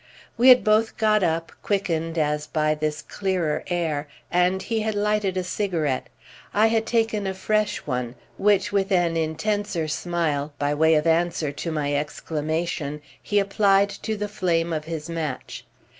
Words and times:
We 0.35 0.49
had 0.49 0.63
both 0.63 0.97
got 0.97 1.21
up, 1.21 1.51
quickened 1.61 2.17
as 2.17 2.47
by 2.47 2.73
this 2.73 3.03
clearer 3.03 3.63
air, 3.67 4.07
and 4.31 4.59
he 4.63 4.79
had 4.79 4.95
lighted 4.95 5.37
a 5.37 5.43
cigarette. 5.43 6.09
I 6.55 6.65
had 6.73 6.87
taken 6.87 7.27
a 7.27 7.35
fresh 7.35 7.85
one, 7.85 8.15
which 8.39 8.71
with 8.71 8.91
an 8.91 9.15
intenser 9.15 9.87
smile, 9.87 10.53
by 10.57 10.73
way 10.73 10.95
of 10.95 11.05
answer 11.05 11.51
to 11.51 11.71
my 11.71 11.93
exclamation, 11.93 12.99
he 13.21 13.37
applied 13.37 13.89
to 13.89 14.17
the 14.17 14.27
flame 14.27 14.73
of 14.73 14.85
his 14.85 15.07
match. 15.07 15.65